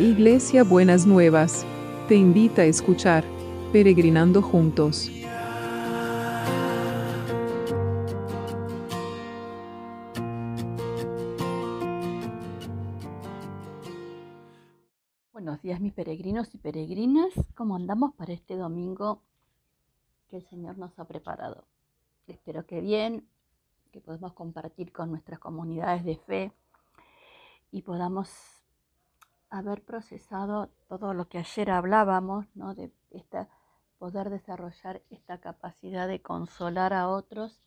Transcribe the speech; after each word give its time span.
Iglesia 0.00 0.64
Buenas 0.64 1.06
Nuevas, 1.06 1.66
te 2.08 2.14
invita 2.14 2.62
a 2.62 2.64
escuchar 2.64 3.22
Peregrinando 3.70 4.40
Juntos. 4.40 5.10
Buenos 15.34 15.60
días 15.60 15.82
mis 15.82 15.92
peregrinos 15.92 16.54
y 16.54 16.56
peregrinas, 16.56 17.34
¿cómo 17.54 17.76
andamos 17.76 18.14
para 18.14 18.32
este 18.32 18.56
domingo 18.56 19.20
que 20.30 20.38
el 20.38 20.48
Señor 20.48 20.78
nos 20.78 20.98
ha 20.98 21.04
preparado? 21.04 21.66
Espero 22.26 22.64
que 22.64 22.80
bien, 22.80 23.28
que 23.92 24.00
podamos 24.00 24.32
compartir 24.32 24.92
con 24.92 25.10
nuestras 25.10 25.38
comunidades 25.38 26.06
de 26.06 26.16
fe 26.16 26.52
y 27.70 27.82
podamos 27.82 28.59
haber 29.50 29.82
procesado 29.84 30.70
todo 30.88 31.12
lo 31.12 31.28
que 31.28 31.38
ayer 31.38 31.70
hablábamos, 31.70 32.46
¿no? 32.54 32.74
de 32.74 32.92
esta, 33.10 33.48
poder 33.98 34.30
desarrollar 34.30 35.02
esta 35.10 35.38
capacidad 35.40 36.08
de 36.08 36.22
consolar 36.22 36.92
a 36.94 37.08
otros 37.08 37.60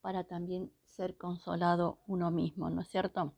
para 0.00 0.24
también 0.24 0.72
ser 0.84 1.16
consolado 1.16 1.98
uno 2.06 2.30
mismo, 2.30 2.70
¿no 2.70 2.80
es 2.80 2.88
cierto? 2.88 3.34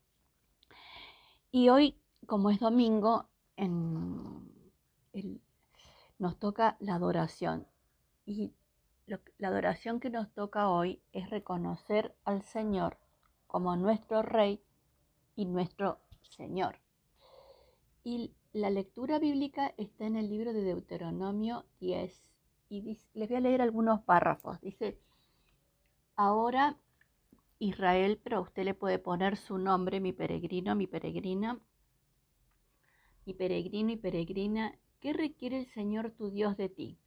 Y 1.50 1.68
hoy, 1.68 2.00
como 2.26 2.50
es 2.50 2.60
domingo, 2.60 3.28
nos 6.18 6.38
toca 6.38 6.76
la 6.80 6.94
adoración. 6.94 7.66
Y 8.24 8.54
la 9.06 9.48
adoración 9.48 10.00
que 10.00 10.10
nos 10.10 10.32
toca 10.32 10.68
hoy 10.68 11.02
es 11.12 11.28
reconocer 11.28 12.14
al 12.24 12.42
Señor 12.42 12.98
como 13.46 13.74
nuestro 13.76 14.22
Rey 14.22 14.62
y 15.34 15.44
nuestro 15.46 15.98
Señor. 16.22 16.78
Y 18.02 18.32
la 18.52 18.70
lectura 18.70 19.18
bíblica 19.18 19.74
está 19.76 20.06
en 20.06 20.16
el 20.16 20.28
libro 20.28 20.52
de 20.52 20.62
Deuteronomio 20.62 21.66
10. 21.80 22.22
Y 22.68 22.98
les 23.14 23.28
voy 23.28 23.36
a 23.36 23.40
leer 23.40 23.62
algunos 23.62 24.00
párrafos. 24.02 24.60
Dice, 24.60 24.98
ahora 26.16 26.78
Israel, 27.58 28.18
pero 28.22 28.40
usted 28.40 28.64
le 28.64 28.74
puede 28.74 28.98
poner 28.98 29.36
su 29.36 29.58
nombre, 29.58 30.00
mi 30.00 30.12
peregrino, 30.12 30.74
mi 30.74 30.86
peregrina, 30.86 31.60
mi 33.26 33.34
peregrino 33.34 33.92
y 33.92 33.96
peregrina, 33.96 34.78
¿qué 35.00 35.12
requiere 35.12 35.58
el 35.58 35.66
Señor 35.66 36.10
tu 36.10 36.30
Dios 36.30 36.56
de 36.56 36.70
ti? 36.70 36.98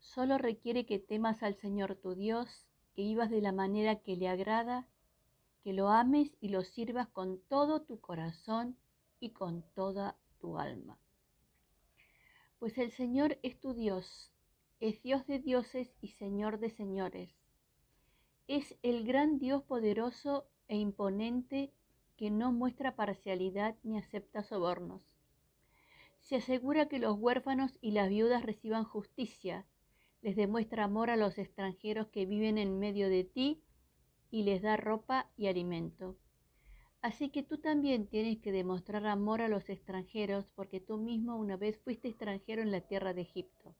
Solo 0.00 0.36
requiere 0.36 0.84
que 0.84 0.98
temas 0.98 1.44
al 1.44 1.54
Señor 1.54 1.94
tu 1.94 2.16
Dios, 2.16 2.66
que 2.94 3.02
vivas 3.02 3.30
de 3.30 3.40
la 3.40 3.52
manera 3.52 4.00
que 4.00 4.16
le 4.16 4.28
agrada, 4.28 4.88
que 5.62 5.72
lo 5.72 5.90
ames 5.90 6.32
y 6.40 6.48
lo 6.48 6.64
sirvas 6.64 7.08
con 7.08 7.40
todo 7.48 7.82
tu 7.82 8.00
corazón 8.00 8.76
y 9.22 9.30
con 9.30 9.62
toda 9.74 10.16
tu 10.40 10.58
alma. 10.58 10.98
Pues 12.58 12.76
el 12.76 12.90
Señor 12.90 13.38
es 13.42 13.58
tu 13.58 13.72
Dios, 13.72 14.32
es 14.80 15.00
Dios 15.00 15.24
de 15.28 15.38
dioses 15.38 15.94
y 16.00 16.08
Señor 16.08 16.58
de 16.58 16.70
señores. 16.70 17.30
Es 18.48 18.76
el 18.82 19.04
gran 19.04 19.38
Dios 19.38 19.62
poderoso 19.62 20.48
e 20.66 20.76
imponente 20.76 21.72
que 22.16 22.30
no 22.32 22.50
muestra 22.50 22.96
parcialidad 22.96 23.76
ni 23.84 23.96
acepta 23.96 24.42
sobornos. 24.42 25.02
Se 26.18 26.36
asegura 26.36 26.88
que 26.88 26.98
los 26.98 27.16
huérfanos 27.16 27.78
y 27.80 27.92
las 27.92 28.08
viudas 28.08 28.42
reciban 28.42 28.84
justicia, 28.84 29.66
les 30.20 30.34
demuestra 30.34 30.84
amor 30.84 31.10
a 31.10 31.16
los 31.16 31.38
extranjeros 31.38 32.08
que 32.08 32.26
viven 32.26 32.58
en 32.58 32.80
medio 32.80 33.08
de 33.08 33.22
ti 33.22 33.62
y 34.32 34.42
les 34.42 34.62
da 34.62 34.76
ropa 34.76 35.30
y 35.36 35.46
alimento. 35.46 36.16
Así 37.02 37.30
que 37.30 37.42
tú 37.42 37.58
también 37.58 38.06
tienes 38.06 38.38
que 38.38 38.52
demostrar 38.52 39.06
amor 39.06 39.42
a 39.42 39.48
los 39.48 39.68
extranjeros 39.68 40.46
porque 40.54 40.78
tú 40.78 40.98
mismo 40.98 41.36
una 41.36 41.56
vez 41.56 41.76
fuiste 41.80 42.06
extranjero 42.06 42.62
en 42.62 42.70
la 42.70 42.80
tierra 42.80 43.12
de 43.12 43.22
Egipto. 43.22 43.74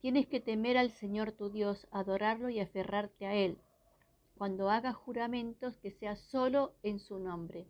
Tienes 0.00 0.26
que 0.26 0.40
temer 0.40 0.78
al 0.78 0.92
Señor 0.92 1.32
tu 1.32 1.50
Dios, 1.50 1.86
adorarlo 1.90 2.48
y 2.48 2.58
aferrarte 2.58 3.26
a 3.26 3.34
Él. 3.34 3.58
Cuando 4.38 4.70
hagas 4.70 4.96
juramentos, 4.96 5.76
que 5.76 5.90
sea 5.90 6.16
solo 6.16 6.74
en 6.82 7.00
su 7.00 7.18
nombre. 7.18 7.66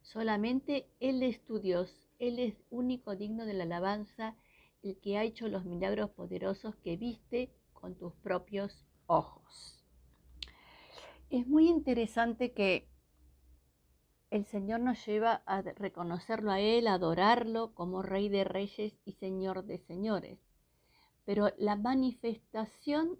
Solamente 0.00 0.88
Él 0.98 1.22
es 1.22 1.44
tu 1.44 1.60
Dios, 1.60 2.08
Él 2.18 2.40
es 2.40 2.56
único 2.70 3.14
digno 3.14 3.46
de 3.46 3.54
la 3.54 3.64
alabanza, 3.64 4.34
el 4.82 4.98
que 4.98 5.16
ha 5.16 5.22
hecho 5.22 5.46
los 5.46 5.64
milagros 5.64 6.10
poderosos 6.10 6.74
que 6.76 6.96
viste 6.96 7.52
con 7.72 7.94
tus 7.94 8.14
propios 8.14 8.84
ojos. 9.06 9.80
Es 11.30 11.46
muy 11.46 11.68
interesante 11.68 12.52
que 12.52 12.91
el 14.32 14.46
Señor 14.46 14.80
nos 14.80 15.04
lleva 15.04 15.42
a 15.44 15.60
reconocerlo 15.60 16.52
a 16.52 16.58
Él, 16.58 16.86
a 16.86 16.94
adorarlo 16.94 17.74
como 17.74 18.00
Rey 18.00 18.30
de 18.30 18.44
Reyes 18.44 18.98
y 19.04 19.12
Señor 19.12 19.66
de 19.66 19.76
Señores. 19.76 20.38
Pero 21.26 21.50
la 21.58 21.76
manifestación 21.76 23.18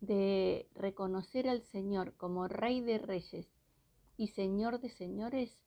de 0.00 0.66
reconocer 0.74 1.46
al 1.46 1.62
Señor 1.62 2.14
como 2.16 2.48
Rey 2.48 2.80
de 2.80 2.96
Reyes 2.96 3.50
y 4.16 4.28
Señor 4.28 4.80
de 4.80 4.88
Señores, 4.88 5.62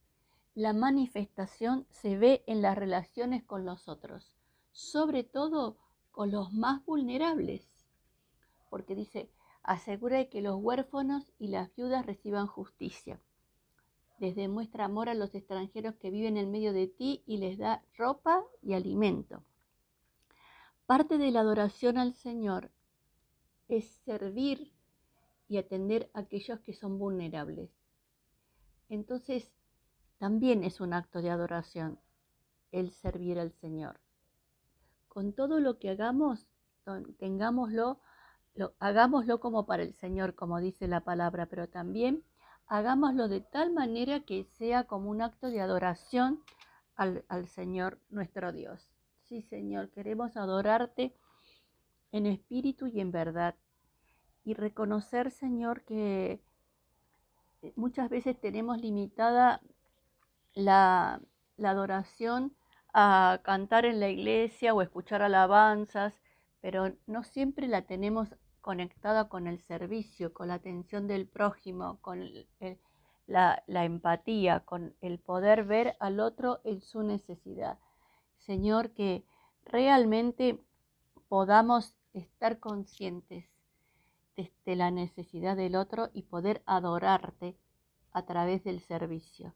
la 0.56 0.74
manifestación 0.74 1.86
se 1.92 2.18
ve 2.18 2.44
en 2.48 2.64
las 2.64 2.76
relaciones 2.76 3.44
con 3.44 3.64
los 3.64 3.88
otros, 3.88 4.36
sobre 4.72 5.24
todo 5.24 5.78
con 6.10 6.32
los 6.32 6.52
más 6.52 6.84
vulnerables. 6.84 7.86
Porque 8.72 8.96
dice, 8.96 9.30
asegura 9.62 10.26
que 10.30 10.42
los 10.42 10.56
huérfanos 10.60 11.32
y 11.38 11.50
las 11.50 11.76
viudas 11.76 12.08
reciban 12.08 12.48
justicia 12.48 13.22
les 14.18 14.36
demuestra 14.36 14.86
amor 14.86 15.10
a 15.10 15.14
los 15.14 15.36
extranjeros 15.36 15.96
que 15.96 16.10
viven 16.10 16.38
en 16.38 16.52
medio 16.52 16.74
de 16.74 16.88
ti 16.88 17.24
y 17.26 17.38
les 17.38 17.58
da 17.58 17.84
ropa 17.98 18.44
y 18.62 18.74
alimento. 18.74 19.44
Parte 20.86 21.18
de 21.18 21.32
la 21.32 21.42
adoración 21.42 21.98
al 21.98 22.14
Señor 22.14 22.72
es 23.68 23.86
servir 24.06 24.72
y 25.48 25.58
atender 25.58 26.10
a 26.14 26.20
aquellos 26.22 26.60
que 26.62 26.74
son 26.74 26.98
vulnerables. 26.98 27.72
Entonces, 28.90 29.52
también 30.18 30.64
es 30.64 30.80
un 30.80 30.94
acto 30.94 31.22
de 31.22 31.30
adoración 31.30 32.00
el 32.72 32.92
servir 32.92 33.40
al 33.40 33.52
Señor. 33.54 34.00
Con 35.08 35.34
todo 35.34 35.60
lo 35.60 35.80
que 35.80 35.90
hagamos, 35.90 36.46
tengámoslo, 37.18 38.00
hagámoslo 38.80 39.40
como 39.40 39.66
para 39.66 39.84
el 39.84 39.94
Señor, 39.94 40.36
como 40.36 40.60
dice 40.60 40.88
la 40.88 41.02
palabra, 41.02 41.48
pero 41.48 41.68
también 41.68 42.24
hagámoslo 42.68 43.28
de 43.28 43.42
tal 43.42 43.72
manera 43.72 44.22
que 44.22 44.44
sea 44.44 44.86
como 44.86 45.10
un 45.10 45.22
acto 45.22 45.50
de 45.50 45.62
adoración 45.62 46.44
al, 46.96 47.48
Señor 47.48 48.00
nuestro 48.10 48.52
Dios. 48.52 48.90
Sí, 49.24 49.42
Señor, 49.42 49.90
queremos 49.90 50.38
adorarte 50.38 51.14
en 52.12 52.26
espíritu 52.26 52.88
y 52.88 53.00
en 53.02 53.12
verdad. 53.12 53.56
Y 54.44 54.54
reconocer, 54.54 55.32
Señor, 55.32 55.84
que 55.84 56.42
muchas 57.76 58.10
veces 58.10 58.40
tenemos 58.40 58.80
limitada 58.80 59.62
la, 60.54 61.20
la 61.58 61.72
adoración 61.72 62.56
a 62.94 63.42
cantar 63.44 63.86
en 63.86 64.00
la 64.00 64.10
iglesia 64.10 64.74
o 64.74 64.82
escuchar 64.82 65.22
alabanzas, 65.22 66.22
pero 66.62 66.94
no 67.08 67.24
siempre 67.24 67.68
la 67.68 67.82
tenemos 67.82 68.30
conectada 68.66 69.30
con 69.30 69.46
el 69.46 69.60
servicio, 69.62 70.34
con 70.34 70.48
la 70.48 70.56
atención 70.56 71.06
del 71.06 71.28
prójimo, 71.28 72.00
con 72.02 72.28
la, 73.28 73.64
empatía, 73.68 74.62
con 74.62 74.96
el 75.02 75.20
poder 75.20 75.66
ver 75.66 75.96
al 76.00 76.20
otro 76.20 76.62
en 76.64 76.82
su 76.82 77.04
necesidad. 77.04 77.78
Señor, 78.40 78.90
que 78.96 79.24
realmente 79.66 80.60
podamos 81.30 81.96
estar 82.14 82.60
conscientes 82.60 83.46
de 84.36 84.76
la 84.76 84.90
necesidad 84.90 85.56
del 85.56 85.76
otro 85.76 86.10
y 86.12 86.24
poder 86.24 86.64
adorarte 86.66 87.60
a 88.14 88.26
través 88.26 88.64
del 88.64 88.80
servicio. 88.80 89.54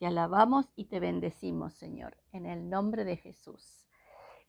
Te 0.00 0.06
alabamos 0.06 0.66
y 0.74 0.86
te 0.86 0.98
bendecimos, 0.98 1.74
Señor, 1.74 2.16
en 2.32 2.46
el 2.46 2.68
nombre 2.68 3.04
de 3.04 3.16
Jesús. 3.16 3.86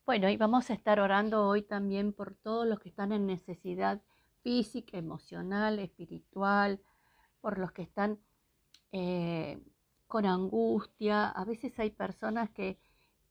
Bueno, 0.06 0.30
y 0.30 0.36
vamos 0.38 0.69
a 0.69 0.74
estar 0.74 1.00
orando 1.00 1.48
hoy 1.48 1.62
también 1.62 2.12
por 2.12 2.33
todos 2.33 2.65
los 2.68 2.80
que 2.80 2.89
están 2.89 3.12
en 3.12 3.27
necesidad 3.27 4.01
física, 4.42 4.98
emocional, 4.98 5.77
espiritual, 5.77 6.81
por 7.39 7.59
los 7.59 7.71
que 7.71 7.83
están 7.83 8.19
eh, 8.92 9.62
con 10.07 10.25
angustia. 10.25 11.30
A 11.30 11.45
veces 11.45 11.77
hay 11.80 11.92
personas 11.92 12.50
que, 12.50 12.80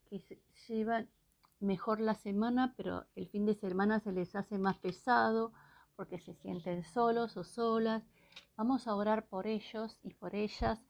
que 0.08 0.22
llevan 0.68 1.10
mejor 1.58 2.00
la 2.00 2.14
semana, 2.14 2.72
pero 2.76 3.04
el 3.16 3.26
fin 3.28 3.46
de 3.46 3.54
semana 3.56 3.98
se 3.98 4.12
les 4.12 4.36
hace 4.36 4.56
más 4.56 4.78
pesado 4.78 5.52
porque 5.96 6.20
se 6.20 6.34
sienten 6.34 6.84
solos 6.84 7.36
o 7.36 7.42
solas. 7.42 8.04
Vamos 8.56 8.86
a 8.86 8.94
orar 8.94 9.26
por 9.26 9.48
ellos 9.48 9.98
y 10.04 10.14
por 10.14 10.36
ellas 10.36 10.80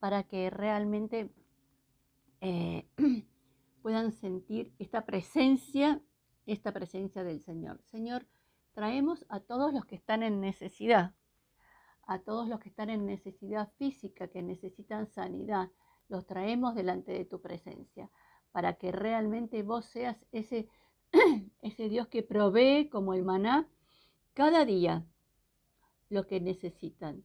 para 0.00 0.22
que 0.22 0.48
realmente 0.48 1.30
eh, 2.40 2.88
puedan 3.86 4.10
sentir 4.10 4.74
esta 4.80 5.06
presencia, 5.06 6.02
esta 6.44 6.72
presencia 6.72 7.22
del 7.22 7.40
Señor. 7.40 7.80
Señor, 7.84 8.26
traemos 8.72 9.24
a 9.28 9.38
todos 9.38 9.72
los 9.72 9.84
que 9.84 9.94
están 9.94 10.24
en 10.24 10.40
necesidad, 10.40 11.14
a 12.02 12.18
todos 12.18 12.48
los 12.48 12.58
que 12.58 12.68
están 12.68 12.90
en 12.90 13.06
necesidad 13.06 13.70
física, 13.78 14.26
que 14.26 14.42
necesitan 14.42 15.06
sanidad. 15.06 15.70
los 16.08 16.26
traemos 16.26 16.74
delante 16.74 17.12
de 17.12 17.26
tu 17.26 17.40
presencia, 17.40 18.10
para 18.50 18.72
que 18.72 18.90
realmente 18.90 19.62
vos 19.62 19.84
seas 19.84 20.16
ese, 20.32 20.68
ese 21.62 21.88
Dios 21.88 22.08
que 22.08 22.24
provee 22.24 22.88
como 22.88 23.14
el 23.14 23.22
maná 23.22 23.68
cada 24.34 24.64
día 24.64 25.06
lo 26.08 26.26
que 26.26 26.40
necesitan. 26.40 27.22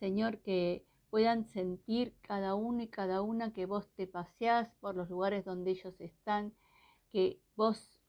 Señor, 0.00 0.42
que 0.42 0.84
puedan 1.14 1.44
sentir 1.44 2.12
cada 2.22 2.56
uno 2.56 2.82
y 2.82 2.88
cada 2.88 3.22
una 3.22 3.52
que 3.52 3.66
vos 3.66 3.88
te 3.94 4.08
paseás 4.08 4.68
por 4.80 4.96
los 4.96 5.08
lugares 5.08 5.44
donde 5.44 5.70
ellos 5.70 5.94
están, 6.00 6.52
que 7.12 7.38
vos 7.54 8.00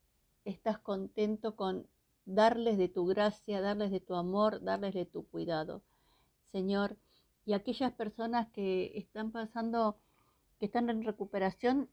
estás 0.43 0.79
contento 0.79 1.55
con 1.55 1.87
darles 2.25 2.79
de 2.79 2.89
tu 2.89 3.05
gracia, 3.05 3.61
darles 3.61 3.91
de 3.91 3.99
tu 3.99 4.15
amor, 4.15 4.63
darles 4.63 4.95
de 4.95 5.05
tu 5.05 5.23
cuidado. 5.27 5.83
Señor, 6.51 6.97
y 7.45 7.53
aquellas 7.53 7.93
personas 7.93 8.49
que 8.49 8.93
están 8.95 9.31
pasando, 9.31 9.99
que 10.57 10.65
están 10.65 10.89
en 10.89 11.03
recuperación, 11.03 11.91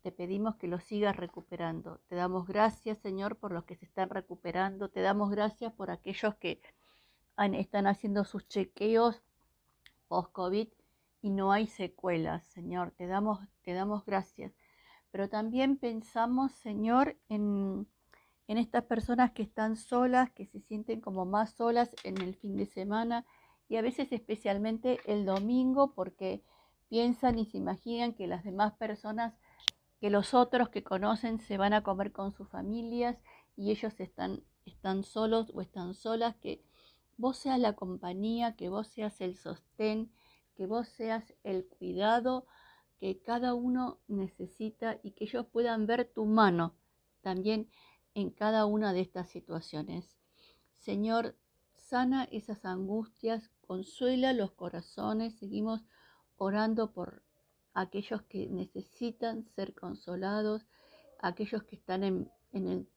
te 0.00 0.12
pedimos 0.12 0.56
que 0.56 0.66
los 0.66 0.82
sigas 0.84 1.14
recuperando. 1.14 2.00
Te 2.08 2.14
damos 2.14 2.46
gracias, 2.46 2.96
Señor, 3.00 3.36
por 3.36 3.52
los 3.52 3.64
que 3.64 3.76
se 3.76 3.84
están 3.84 4.08
recuperando. 4.08 4.88
Te 4.88 5.02
damos 5.02 5.30
gracias 5.30 5.74
por 5.74 5.90
aquellos 5.90 6.36
que 6.36 6.62
están 7.36 7.86
haciendo 7.86 8.24
sus 8.24 8.48
chequeos 8.48 9.22
post-COVID 10.08 10.68
y 11.22 11.30
no 11.30 11.52
hay 11.52 11.66
secuelas, 11.66 12.44
Señor. 12.46 12.92
Te 12.92 13.06
damos, 13.06 13.40
te 13.62 13.72
damos 13.72 14.04
gracias. 14.04 14.52
Pero 15.10 15.28
también 15.28 15.76
pensamos, 15.76 16.52
Señor, 16.52 17.16
en, 17.28 17.86
en 18.46 18.58
estas 18.58 18.84
personas 18.84 19.32
que 19.32 19.42
están 19.42 19.76
solas, 19.76 20.30
que 20.32 20.46
se 20.46 20.60
sienten 20.60 21.00
como 21.00 21.24
más 21.24 21.54
solas 21.54 21.94
en 22.04 22.20
el 22.20 22.34
fin 22.34 22.56
de 22.56 22.66
semana 22.66 23.24
y 23.68 23.76
a 23.76 23.82
veces 23.82 24.12
especialmente 24.12 25.00
el 25.06 25.24
domingo 25.24 25.94
porque 25.94 26.42
piensan 26.88 27.38
y 27.38 27.46
se 27.46 27.58
imaginan 27.58 28.14
que 28.14 28.26
las 28.26 28.44
demás 28.44 28.74
personas, 28.74 29.34
que 30.00 30.10
los 30.10 30.34
otros 30.34 30.68
que 30.68 30.84
conocen 30.84 31.40
se 31.40 31.56
van 31.56 31.72
a 31.72 31.82
comer 31.82 32.12
con 32.12 32.32
sus 32.32 32.48
familias 32.48 33.16
y 33.56 33.70
ellos 33.70 33.98
están, 34.00 34.42
están 34.66 35.04
solos 35.04 35.50
o 35.54 35.60
están 35.60 35.94
solas, 35.94 36.36
que 36.36 36.62
vos 37.16 37.38
seas 37.38 37.58
la 37.58 37.74
compañía, 37.74 38.56
que 38.56 38.68
vos 38.68 38.88
seas 38.88 39.20
el 39.20 39.36
sostén, 39.36 40.12
que 40.54 40.66
vos 40.66 40.88
seas 40.88 41.34
el 41.42 41.66
cuidado 41.66 42.46
que 42.98 43.20
cada 43.20 43.54
uno 43.54 43.98
necesita 44.08 44.98
y 45.02 45.12
que 45.12 45.24
ellos 45.24 45.46
puedan 45.46 45.86
ver 45.86 46.10
tu 46.12 46.26
mano 46.26 46.74
también 47.20 47.68
en 48.14 48.30
cada 48.30 48.66
una 48.66 48.92
de 48.92 49.00
estas 49.00 49.28
situaciones. 49.28 50.16
Señor, 50.72 51.36
sana 51.76 52.24
esas 52.24 52.64
angustias, 52.64 53.50
consuela 53.60 54.32
los 54.32 54.52
corazones, 54.52 55.34
seguimos 55.34 55.84
orando 56.36 56.92
por 56.92 57.22
aquellos 57.72 58.22
que 58.22 58.48
necesitan 58.48 59.44
ser 59.44 59.74
consolados, 59.74 60.66
aquellos 61.18 61.64
que 61.64 61.76
están 61.76 62.04
en, 62.04 62.30
el, 62.52 62.88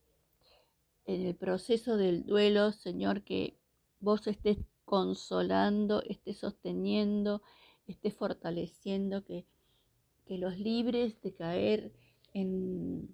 en 1.05 1.25
el 1.25 1.35
proceso 1.35 1.97
del 1.97 2.25
duelo, 2.25 2.71
Señor, 2.71 3.23
que 3.23 3.56
vos 3.99 4.25
estés 4.27 4.57
consolando, 4.85 6.01
estés 6.03 6.37
sosteniendo, 6.37 7.41
estés 7.87 8.15
fortaleciendo, 8.15 9.23
que, 9.23 9.45
que 10.25 10.37
los 10.37 10.57
libres 10.57 11.21
de 11.21 11.33
caer 11.33 11.93
en 12.33 13.09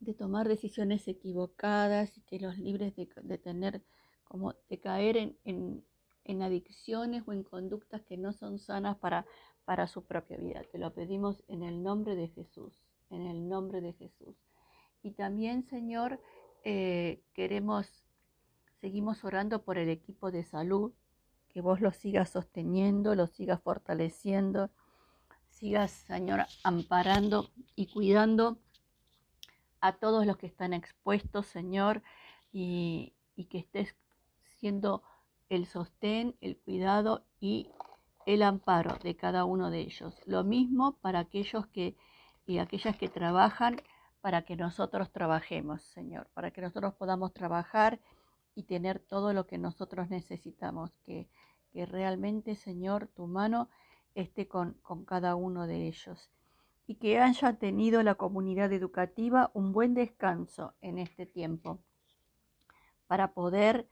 de 0.00 0.14
tomar 0.14 0.48
decisiones 0.48 1.08
equivocadas 1.08 2.16
y 2.16 2.20
que 2.22 2.38
los 2.38 2.58
libres 2.58 2.94
de, 2.96 3.08
de 3.22 3.38
tener 3.38 3.82
como 4.24 4.54
de 4.68 4.78
caer 4.78 5.16
en, 5.16 5.84
en, 6.24 6.42
adicciones 6.42 7.22
o 7.26 7.32
en 7.32 7.42
conductas 7.42 8.02
que 8.02 8.16
no 8.16 8.32
son 8.32 8.58
sanas 8.58 8.96
para, 8.98 9.26
para 9.64 9.86
su 9.86 10.04
propia 10.04 10.36
vida. 10.36 10.62
Te 10.70 10.78
lo 10.78 10.92
pedimos 10.92 11.42
en 11.48 11.62
el 11.62 11.82
nombre 11.82 12.16
de 12.16 12.28
Jesús, 12.28 12.74
en 13.10 13.26
el 13.26 13.48
nombre 13.48 13.80
de 13.80 13.92
Jesús. 13.94 14.36
Y 15.02 15.12
también, 15.12 15.64
Señor, 15.64 16.20
eh, 16.64 17.22
queremos, 17.32 18.04
seguimos 18.80 19.24
orando 19.24 19.62
por 19.62 19.78
el 19.78 19.88
equipo 19.88 20.30
de 20.30 20.44
salud, 20.44 20.92
que 21.48 21.60
vos 21.60 21.80
lo 21.80 21.92
sigas 21.92 22.30
sosteniendo, 22.30 23.14
lo 23.14 23.26
sigas 23.26 23.60
fortaleciendo, 23.62 24.70
sigas, 25.48 25.90
Señor, 25.90 26.46
amparando 26.62 27.50
y 27.74 27.86
cuidando 27.86 28.58
a 29.80 29.92
todos 29.92 30.26
los 30.26 30.36
que 30.36 30.46
están 30.46 30.74
expuestos, 30.74 31.46
Señor, 31.46 32.02
y, 32.52 33.14
que 33.50 33.58
estés 33.58 33.94
siendo 34.58 35.02
el 35.48 35.66
sostén, 35.66 36.36
el 36.40 36.56
cuidado 36.56 37.24
y 37.40 37.70
el 38.24 38.42
amparo 38.42 38.98
de 39.02 39.14
cada 39.16 39.44
uno 39.44 39.70
de 39.70 39.80
ellos. 39.80 40.20
Lo 40.26 40.42
mismo 40.42 40.96
para 41.00 41.20
aquellos 41.20 41.66
que 41.68 41.96
y 42.46 42.58
aquellas 42.58 42.96
que 42.96 43.08
trabajan 43.08 43.82
para 44.20 44.42
que 44.42 44.56
nosotros 44.56 45.10
trabajemos, 45.10 45.82
Señor, 45.82 46.28
para 46.32 46.50
que 46.50 46.60
nosotros 46.60 46.94
podamos 46.94 47.32
trabajar 47.32 48.00
y 48.56 48.64
tener 48.64 48.98
todo 48.98 49.32
lo 49.32 49.46
que 49.46 49.58
nosotros 49.58 50.08
necesitamos, 50.10 50.90
que, 51.04 51.28
que 51.72 51.86
realmente, 51.86 52.56
Señor, 52.56 53.06
tu 53.14 53.26
mano 53.26 53.68
esté 54.14 54.48
con, 54.48 54.72
con 54.82 55.04
cada 55.04 55.36
uno 55.36 55.66
de 55.66 55.86
ellos. 55.86 56.30
Y 56.86 56.94
que 56.96 57.20
haya 57.20 57.52
tenido 57.58 58.02
la 58.02 58.14
comunidad 58.14 58.72
educativa 58.72 59.50
un 59.52 59.72
buen 59.72 59.92
descanso 59.92 60.74
en 60.80 60.98
este 60.98 61.26
tiempo 61.26 61.80
para 63.06 63.34
poder 63.34 63.88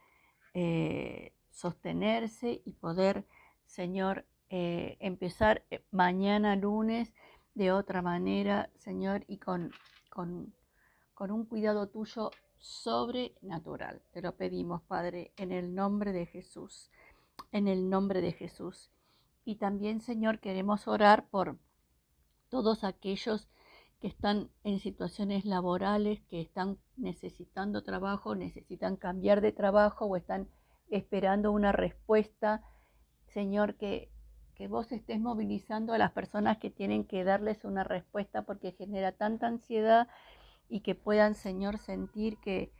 eh, 0.55 1.35
sostenerse 1.51 2.63
y 2.65 2.73
poder, 2.73 3.27
Señor, 3.67 4.25
eh, 4.49 4.97
empezar 5.01 5.65
eh, 5.71 5.85
mañana 5.91 6.57
lunes 6.57 7.13
de 7.55 7.71
otra 7.71 8.01
manera, 8.01 8.71
Señor, 8.79 9.25
y 9.29 9.39
con, 9.39 9.73
con, 10.09 10.55
con 11.13 11.31
un 11.31 11.45
cuidado 11.45 11.89
tuyo 11.89 12.31
sobrenatural. 12.65 14.01
Te 14.13 14.23
lo 14.23 14.37
pedimos, 14.37 14.81
Padre, 14.83 15.33
en 15.37 15.53
el 15.53 15.75
nombre 15.75 16.13
de 16.13 16.25
Jesús, 16.25 16.91
en 17.53 17.69
el 17.69 17.91
nombre 17.91 18.23
de 18.23 18.33
Jesús. 18.33 18.91
Y 19.45 19.57
también, 19.57 20.01
Señor, 20.01 20.41
queremos 20.41 20.89
orar 20.89 21.29
por 21.29 21.59
todos 22.49 22.83
aquellos 22.83 23.49
que 24.01 24.09
están 24.09 24.49
en 24.65 24.81
situaciones 24.81 25.45
laborales, 25.45 26.23
que 26.23 26.41
están 26.41 26.79
necesitando 26.97 27.85
trabajo, 27.85 28.35
necesitan 28.35 28.97
cambiar 28.97 29.43
de 29.43 29.53
trabajo 29.53 30.07
o 30.07 30.17
están 30.17 30.49
esperando 30.89 31.53
una 31.53 31.73
respuesta. 31.73 32.63
Señor, 33.27 33.75
que, 33.75 34.11
que 34.55 34.69
vos 34.69 34.91
estés 34.91 35.21
movilizando 35.21 35.93
a 35.93 35.99
las 35.99 36.13
personas 36.13 36.57
que 36.57 36.71
tienen 36.71 37.05
que 37.05 37.25
darles 37.25 37.63
una 37.65 37.85
respuesta 37.85 38.43
porque 38.43 38.73
genera 38.73 39.13
tanta 39.13 39.49
ansiedad 39.49 40.09
y 40.75 40.81
que 40.81 40.97
puedan, 40.97 41.37
Señor, 41.37 41.79
sentir 41.79 42.39
que, 42.39 42.73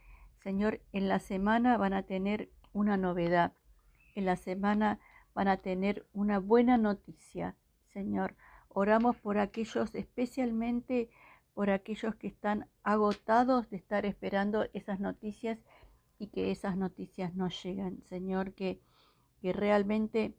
Señor, 0.43 0.81
en 0.91 1.07
la 1.07 1.19
semana 1.19 1.77
van 1.77 1.93
a 1.93 2.03
tener 2.03 2.49
una 2.73 2.97
novedad, 2.97 3.53
en 4.15 4.25
la 4.25 4.35
semana 4.35 4.99
van 5.33 5.47
a 5.47 5.55
tener 5.55 6.05
una 6.11 6.39
buena 6.39 6.77
noticia, 6.77 7.55
Señor 7.93 8.35
Oramos 8.67 9.15
por 9.15 9.37
aquellos, 9.37 9.95
especialmente 9.95 11.09
por 11.53 11.69
aquellos 11.69 12.13
que 12.15 12.27
están 12.27 12.67
agotados 12.83 13.69
de 13.69 13.77
estar 13.77 14.05
esperando 14.05 14.67
esas 14.73 14.99
noticias 14.99 15.57
y 16.19 16.27
que 16.27 16.51
esas 16.51 16.75
noticias 16.75 17.33
no 17.35 17.47
llegan. 17.47 18.03
Señor, 18.03 18.51
que, 18.53 18.81
que 19.41 19.53
realmente 19.53 20.35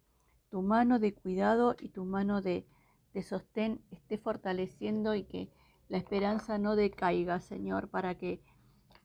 tu 0.51 0.61
mano 0.61 0.99
de 0.99 1.15
cuidado 1.15 1.77
y 1.81 1.89
tu 1.89 2.05
mano 2.05 2.43
de, 2.43 2.67
de 3.15 3.23
sostén 3.23 3.81
esté 3.91 4.19
fortaleciendo 4.19 5.15
y 5.15 5.25
que 5.25 5.49
la 5.88 5.99
esperanza 5.99 6.59
no 6.59 6.76
decaiga, 6.76 7.40
Señor, 7.40 7.88
para 7.88 8.16
que 8.16 8.43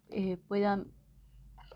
eh, 0.09 0.37
puedan 0.37 0.91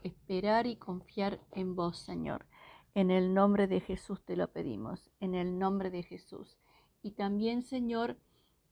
esperar 0.03 0.67
y 0.67 0.75
confiar 0.75 1.39
en 1.51 1.75
vos, 1.75 1.97
Señor. 1.97 2.45
En 2.93 3.12
el 3.12 3.33
nombre 3.33 3.67
de 3.67 3.81
Jesús 3.81 4.24
te 4.24 4.35
lo 4.35 4.51
pedimos, 4.51 5.12
en 5.19 5.35
el 5.35 5.59
nombre 5.59 5.89
de 5.89 6.03
Jesús. 6.03 6.57
Y 7.01 7.12
también, 7.12 7.62
Señor, 7.62 8.17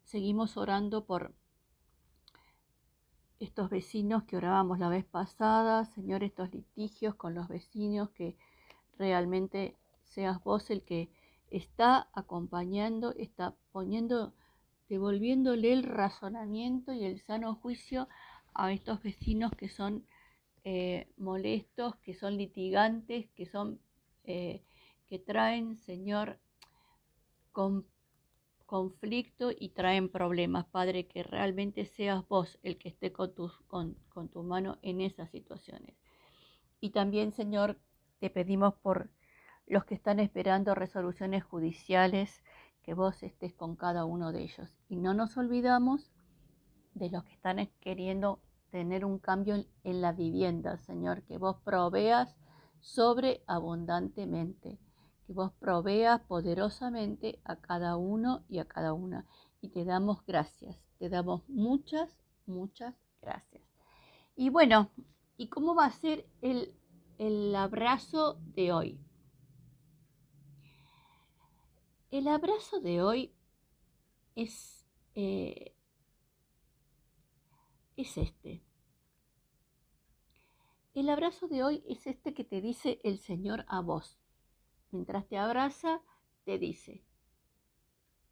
seguimos 0.04 0.58
orando 0.58 1.06
por 1.06 1.34
estos 3.40 3.70
vecinos 3.70 4.24
que 4.24 4.38
orábamos 4.38 4.80
la 4.80 4.90
vez 4.90 5.06
pasada, 5.06 5.86
Señor, 5.86 6.24
estos 6.24 6.54
litigios 6.54 7.16
con 7.16 7.36
los 7.36 7.48
vecinos, 7.48 8.10
que 8.12 8.38
realmente 8.98 9.76
seas 10.04 10.42
vos 10.44 10.70
el 10.70 10.84
que 10.84 11.10
está 11.50 12.10
acompañando, 12.14 13.14
está 13.14 13.56
poniendo, 13.72 14.34
devolviéndole 14.94 15.74
el 15.74 15.82
razonamiento 15.82 16.94
y 16.94 17.04
el 17.04 17.20
sano 17.20 17.56
juicio 17.56 18.08
a 18.54 18.72
estos 18.72 19.02
vecinos 19.02 19.52
que 19.54 19.68
son 19.68 20.06
eh, 20.66 21.08
molestos, 21.18 21.96
que 22.04 22.14
son 22.14 22.38
litigantes, 22.38 23.28
que 23.32 23.48
son 23.48 23.80
eh, 24.24 24.62
que 25.08 25.18
traen, 25.18 25.78
Señor, 25.78 26.38
con 27.52 27.88
conflicto 28.68 29.50
y 29.52 29.70
traen 29.70 30.10
problemas. 30.10 30.66
Padre, 30.68 31.08
que 31.08 31.24
realmente 31.24 31.86
seas 31.86 32.28
vos 32.28 32.60
el 32.62 32.78
que 32.78 32.90
esté 32.90 33.12
con, 33.12 33.34
con 34.10 34.30
tu 34.30 34.44
mano 34.44 34.78
en 34.84 35.02
esas 35.02 35.32
situaciones. 35.32 35.96
Y 36.80 36.92
también, 36.92 37.32
Señor, 37.32 37.80
te 38.20 38.30
pedimos 38.30 38.76
por 38.76 39.10
los 39.66 39.86
que 39.86 39.96
están 39.96 40.20
esperando 40.20 40.76
resoluciones 40.76 41.44
judiciales 41.44 42.44
que 42.84 42.94
vos 42.94 43.24
estés 43.24 43.54
con 43.54 43.76
cada 43.76 44.06
uno 44.06 44.32
de 44.32 44.44
ellos. 44.44 44.78
Y 44.90 44.98
no 44.98 45.14
nos 45.14 45.38
olvidamos 45.38 46.12
de 46.94 47.10
los 47.10 47.24
que 47.24 47.34
están 47.34 47.68
queriendo 47.80 48.42
tener 48.70 49.06
un 49.06 49.18
cambio 49.20 49.66
en 49.84 50.02
la 50.02 50.12
vivienda, 50.12 50.78
Señor, 50.78 51.24
que 51.24 51.38
vos 51.38 51.58
proveas 51.64 52.36
sobreabundantemente, 52.82 54.80
que 55.26 55.34
vos 55.34 55.54
proveas 55.54 56.22
poderosamente 56.22 57.40
a 57.46 57.56
cada 57.56 57.96
uno 57.96 58.44
y 58.50 58.60
a 58.60 58.66
cada 58.66 58.94
una. 58.94 59.26
Y 59.62 59.70
te 59.70 59.86
damos 59.86 60.26
gracias, 60.26 60.78
te 61.00 61.10
damos 61.10 61.48
muchas, 61.48 62.18
muchas 62.46 62.94
gracias. 63.22 63.64
Y 64.36 64.50
bueno, 64.50 64.90
¿y 65.38 65.48
cómo 65.48 65.76
va 65.76 65.86
a 65.86 65.92
ser 65.92 66.28
el, 66.42 66.76
el 67.18 67.56
abrazo 67.56 68.40
de 68.56 68.74
hoy? 68.74 69.00
El 72.14 72.28
abrazo 72.28 72.80
de 72.80 73.02
hoy 73.02 73.34
es 74.36 74.86
eh, 75.16 75.74
es 77.98 78.18
este. 78.20 78.62
El 80.94 81.10
abrazo 81.10 81.48
de 81.48 81.64
hoy 81.64 81.84
es 81.88 82.06
este 82.06 82.36
que 82.36 82.44
te 82.44 82.62
dice 82.62 83.00
el 83.04 83.18
Señor 83.18 83.66
a 83.68 83.82
vos. 83.82 84.20
Mientras 84.92 85.28
te 85.28 85.40
abraza, 85.40 86.04
te 86.44 86.60
dice, 86.60 87.04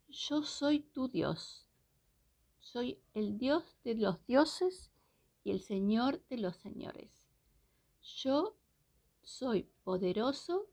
yo 0.06 0.44
soy 0.44 0.78
tu 0.78 1.08
Dios. 1.08 1.66
Soy 2.60 3.02
el 3.14 3.36
Dios 3.36 3.80
de 3.82 3.96
los 3.96 4.24
dioses 4.26 4.92
y 5.42 5.50
el 5.50 5.60
Señor 5.60 6.24
de 6.28 6.38
los 6.38 6.56
señores. 6.56 7.10
Yo 8.00 8.56
soy 9.24 9.64
poderoso 9.82 10.68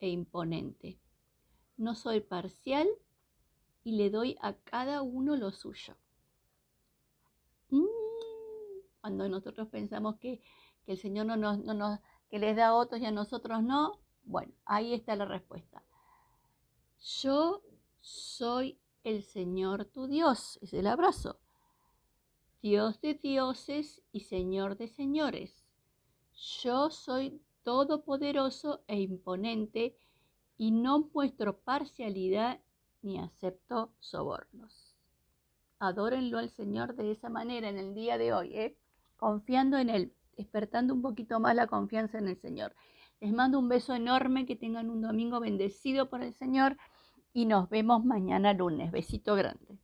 e 0.00 0.08
imponente. 0.08 0.98
No 1.78 1.94
soy 1.94 2.20
parcial 2.20 2.86
y 3.84 3.92
le 3.92 4.10
doy 4.10 4.36
a 4.42 4.52
cada 4.52 5.00
uno 5.00 5.36
lo 5.36 5.50
suyo. 5.52 5.96
Mm, 7.70 7.86
cuando 9.00 9.28
nosotros 9.28 9.68
pensamos 9.68 10.16
que, 10.16 10.42
el 10.86 10.98
Señor 10.98 11.26
no 11.26 11.36
nos, 11.36 11.58
no 11.58 11.74
nos, 11.74 12.00
que 12.30 12.38
les 12.38 12.56
da 12.56 12.68
a 12.68 12.74
otros 12.74 13.00
y 13.00 13.04
a 13.04 13.10
nosotros 13.10 13.62
no, 13.62 14.00
bueno, 14.24 14.52
ahí 14.64 14.92
está 14.92 15.16
la 15.16 15.26
respuesta. 15.26 15.84
Yo 17.20 17.62
soy 18.00 18.78
el 19.04 19.22
Señor 19.22 19.84
tu 19.84 20.06
Dios, 20.06 20.58
es 20.62 20.72
el 20.72 20.86
abrazo. 20.86 21.38
Dios 22.60 23.00
de 23.00 23.14
dioses 23.14 24.02
y 24.12 24.20
Señor 24.20 24.76
de 24.76 24.88
señores. 24.88 25.64
Yo 26.62 26.90
soy 26.90 27.40
todopoderoso 27.62 28.82
e 28.86 29.00
imponente 29.00 29.96
y 30.58 30.72
no 30.72 31.08
muestro 31.14 31.58
parcialidad 31.60 32.60
ni 33.00 33.18
acepto 33.18 33.92
sobornos 34.00 34.88
adórenlo 35.78 36.38
al 36.38 36.50
Señor 36.50 36.94
de 36.96 37.12
esa 37.12 37.28
manera 37.28 37.68
en 37.68 37.78
el 37.78 37.94
día 37.94 38.18
de 38.18 38.32
hoy, 38.32 38.54
¿eh? 38.56 38.76
confiando 39.16 39.78
en 39.78 39.90
Él, 39.90 40.12
despertando 40.36 40.94
un 40.94 41.02
poquito 41.02 41.40
más 41.40 41.54
la 41.54 41.66
confianza 41.66 42.18
en 42.18 42.28
el 42.28 42.36
Señor. 42.36 42.74
Les 43.20 43.32
mando 43.32 43.58
un 43.58 43.68
beso 43.68 43.94
enorme, 43.94 44.46
que 44.46 44.56
tengan 44.56 44.90
un 44.90 45.02
domingo 45.02 45.40
bendecido 45.40 46.08
por 46.08 46.22
el 46.22 46.32
Señor 46.32 46.76
y 47.32 47.46
nos 47.46 47.68
vemos 47.68 48.04
mañana 48.04 48.52
lunes. 48.52 48.92
Besito 48.92 49.34
grande. 49.34 49.78